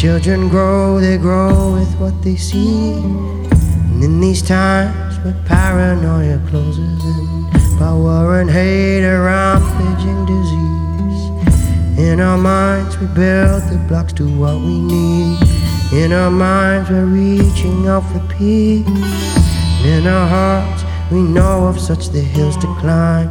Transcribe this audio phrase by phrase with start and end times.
[0.00, 2.94] children grow, they grow with what they see.
[2.94, 11.98] And in these times where paranoia closes in, power and hate are rampaging disease.
[11.98, 15.38] In our minds, we build the blocks to what we need.
[15.92, 18.86] In our minds, we're reaching out for peace.
[19.84, 23.30] In our hearts, we know of such the hills to climb.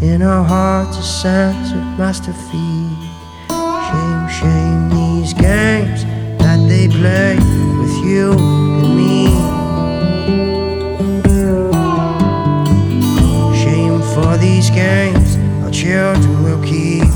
[0.00, 3.00] In our hearts, a sense of master feet.
[3.88, 6.13] Shame, shame these games
[14.44, 17.08] these games our children will keep.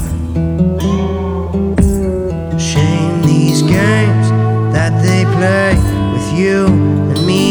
[2.58, 4.26] Shame these games
[4.72, 5.74] that they play
[6.14, 6.66] with you
[7.12, 7.46] and me.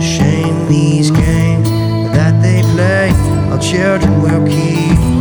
[0.00, 1.70] Shame these games
[2.16, 3.10] that they play
[3.50, 5.17] our children will keep.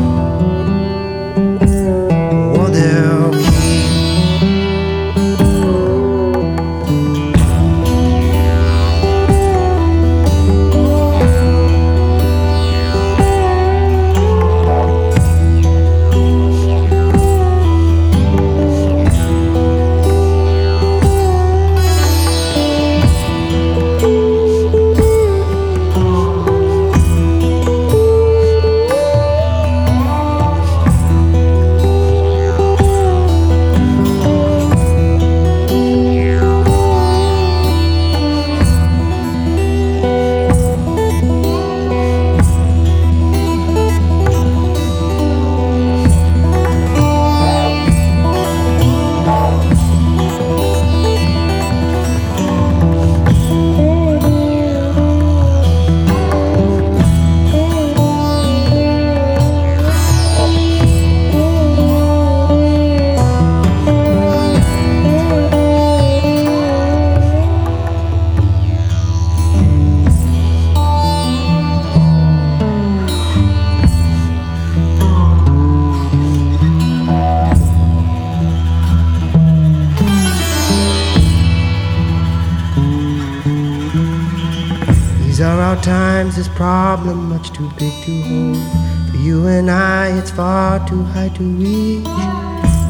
[85.38, 89.12] These are our times, this problem much too big to hold.
[89.12, 92.08] For you and I, it's far too high to reach.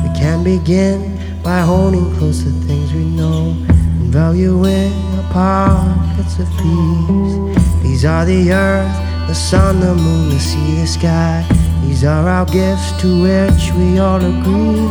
[0.04, 6.48] We can begin by holding close the things we know and valuing our pockets of
[6.52, 7.84] peace.
[7.84, 8.96] These are the earth,
[9.28, 11.46] the sun, the moon, the sea, the sky.
[11.84, 14.88] These are our gifts to which we all agree.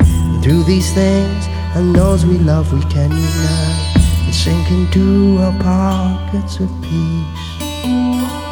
[0.00, 1.44] And through these things
[1.76, 4.03] and those we love, we can unite
[4.34, 8.43] sink into our pockets of peace.